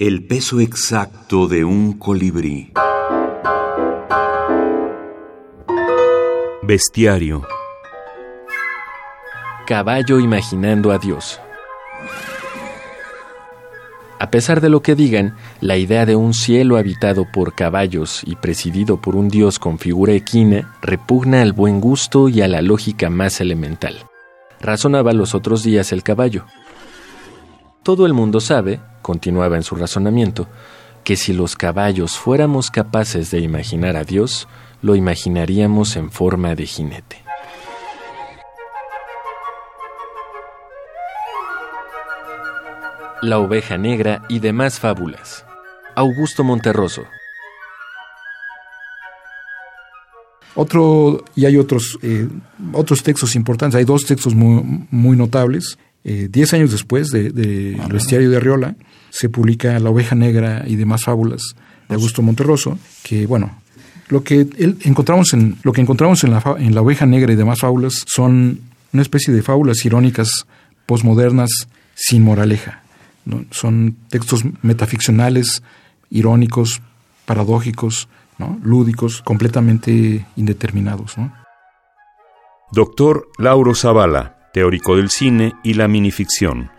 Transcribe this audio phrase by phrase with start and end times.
[0.00, 2.72] El peso exacto de un colibrí.
[6.62, 7.46] Bestiario.
[9.66, 11.38] Caballo imaginando a Dios.
[14.18, 18.36] A pesar de lo que digan, la idea de un cielo habitado por caballos y
[18.36, 23.10] presidido por un dios con figura equina repugna al buen gusto y a la lógica
[23.10, 23.98] más elemental.
[24.62, 26.46] Razonaba los otros días el caballo.
[27.82, 30.48] Todo el mundo sabe, continuaba en su razonamiento,
[31.04, 34.48] que si los caballos fuéramos capaces de imaginar a Dios,
[34.82, 37.22] lo imaginaríamos en forma de jinete.
[43.22, 45.44] La oveja negra y demás fábulas.
[45.94, 47.02] Augusto Monterroso.
[50.54, 52.28] Otro, y hay otros, eh,
[52.72, 55.78] otros textos importantes, hay dos textos muy, muy notables.
[56.04, 58.76] Eh, diez años después del de, El bestiario de Arriola,
[59.10, 61.54] se publica La oveja negra y demás fábulas
[61.88, 63.60] de Augusto Monterroso, que bueno,
[64.08, 67.36] lo que él encontramos en, lo que encontramos en la, en la oveja negra y
[67.36, 68.60] demás fábulas son
[68.92, 70.46] una especie de fábulas irónicas
[70.86, 72.82] posmodernas sin moraleja.
[73.24, 73.44] ¿no?
[73.50, 75.62] Son textos metaficcionales,
[76.10, 76.82] irónicos,
[77.24, 78.08] paradójicos,
[78.38, 78.58] ¿no?
[78.64, 81.16] lúdicos, completamente indeterminados.
[81.18, 81.32] ¿no?
[82.72, 86.70] Doctor Lauro Zavala, teórico del cine y la minificción.